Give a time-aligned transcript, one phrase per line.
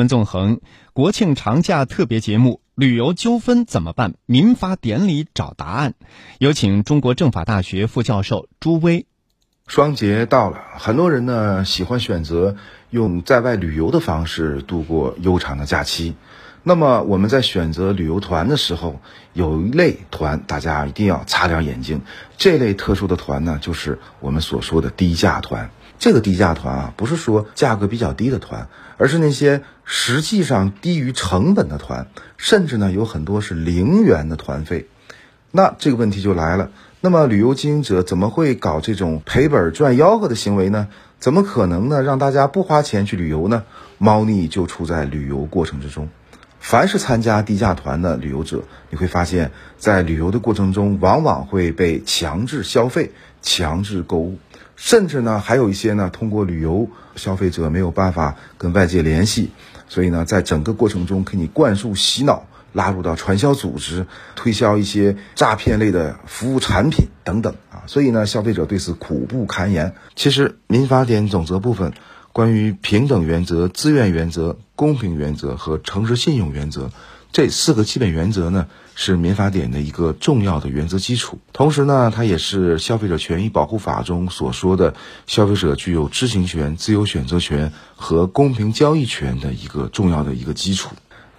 [0.00, 0.62] 文纵横，
[0.94, 4.14] 国庆长假特别节目：旅游纠纷怎么办？
[4.24, 5.92] 民法典里找答案。
[6.38, 9.04] 有请中国政法大学副教授朱威。
[9.66, 12.56] 双节到了，很多人呢喜欢选择
[12.88, 16.14] 用在外旅游的方式度过悠长的假期。
[16.62, 19.02] 那么我们在选择旅游团的时候，
[19.34, 22.00] 有一类团大家一定要擦亮眼睛。
[22.38, 25.70] 这类特殊的团呢，就是我们所说的低价团。
[26.00, 34.88] 这个低价团啊，不是说价格比较低的团，而是那些实际上低于成本的团，甚至呢有很多是零元的团费。
[35.50, 36.70] 那这个问题就来了，
[37.02, 40.88] 那么旅游经营者怎么会搞这种赔本赚吆喝的行为呢？
[41.18, 42.02] 怎么可能呢？
[42.02, 43.64] 让大家不花钱去旅游呢？
[43.98, 46.08] 猫腻就出在旅游过程之中。
[46.60, 54.38] 凡是参加低价团的旅游者，你会发现在旅游的过程中，往往会被强制消费、强制购物。
[54.82, 59.50] 甚至呢，还有一些呢，通过旅游消费者没有办法跟外界联系，
[59.88, 69.94] 所以呢，在整个过程中给你灌输洗脑，拉入到传销组织，推销一些诈骗类的服务产品等等啊，所以呢，消费者对此苦不堪言。
[70.16, 71.92] 其实，民法典总则部分
[72.32, 76.90] 关于平等原则、自愿原则、公平原则和诚实信用原则。
[77.32, 81.38] 这四个基本原则呢，是民法典的一个重要的原则基础。
[81.52, 84.94] 同时呢，它也是消费者权益保护法中所说的
[85.26, 90.90] 消费者具有知情权、自由选择权和公平交易权的一个重要的一个基础。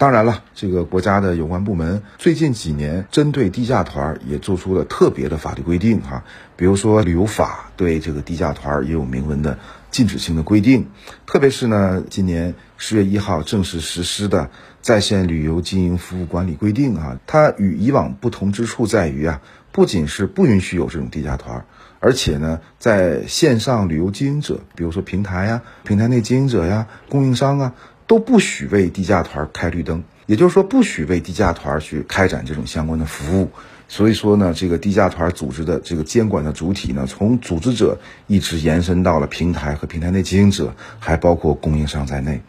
[0.00, 6.24] 当然了，这个国家的有关部门最近几年针对低价团也做出了特别的法律规定哈，
[6.56, 9.58] 比如说旅游法对这个低价团也有明文的
[9.90, 10.88] 禁止性的规定，
[11.26, 14.48] 特别是呢，今年十月一号正式实施的
[14.80, 21.66] 在线旅游经营服务管理规定啊，它与以往不同之处在于啊，不仅是不允许有这种低价团，
[21.98, 27.74] 而且呢，在线上旅游经营者，比如说平台呀、平台内经营者呀、供应商啊。
[28.10, 33.50] 都不许为低价团开绿灯，也就是说，不许为低价团去开展这种相关的服务。
[33.86, 42.42] 所以说呢，这个低价团组织的这个监管的主体呢，从组织者一直延伸到了平台和平台内经营者，还包括供应商在内。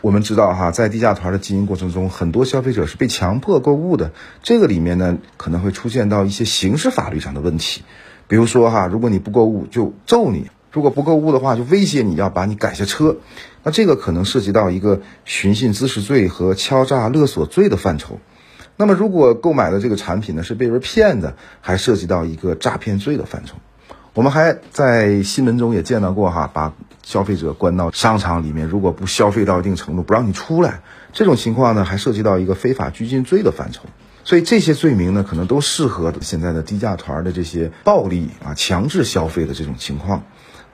[0.00, 4.10] 我们知道哈，在低价团的经营过程中，很多消费者是被强迫购物的，
[4.42, 7.84] 这个里面呢，可能会出现到一些刑事法律上的问题。
[8.26, 10.50] 比如说哈，如果你不购物就揍你。
[10.72, 13.16] 如果不购物的话，就威胁你要把你赶下车，
[13.62, 18.20] 那这个可能涉及到一个寻衅滋事罪和敲诈勒索罪的范畴。
[18.76, 23.56] 那么，如果购买的这个产品呢是被人骗的，还涉及到一个诈骗罪的范畴。
[24.12, 30.80] 我们还在新闻中也见到过哈，把消费者关到商场里面，如果不消费到一定程度，不让你出来，
[31.12, 33.84] 这种情况呢还涉及到一个非法拘禁罪的范畴。
[34.24, 40.24] 所以这些罪名呢，可能都适合现在的低价团的这些暴力啊、强制消费的这种情况。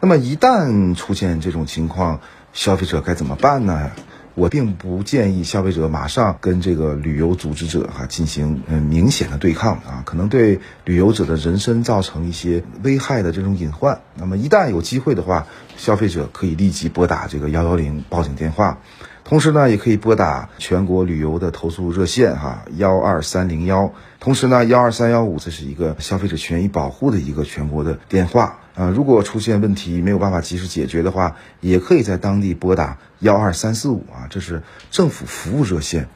[0.05, 2.19] 那么一旦出现这种情况，
[2.53, 3.93] 消费者该怎么办呢？
[4.35, 14.01] 我并不建议消费者马上跟这个旅游组织者哈进行嗯明显的对抗啊，可能对旅游者的人身造成一些危害的这种隐患。
[14.17, 15.47] 那么一旦有机会的话，
[15.77, 18.79] 消费者可以立即拨打这个幺幺零报警电话，
[19.23, 28.59] 同时呢，也可以拨打全国旅游的投诉热线哈幺二三零幺，同时呢幺二三幺五这是一个消费者权益保护的一个全国的电话。
[28.75, 36.09] 啊，如果出现问题没有办法及时解决的话，也可以在当地拨打幺二三四五啊，这是政府服务热线。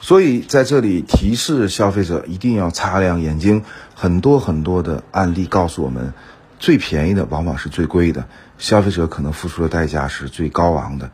[0.00, 3.64] 所以在这里提示消费者一定要擦亮眼睛，
[3.94, 6.12] 很多很多的案例告诉我们，
[6.58, 8.28] 最便宜的往往是最贵的，
[8.58, 11.10] 消费者可能付出的代价是最高昂的。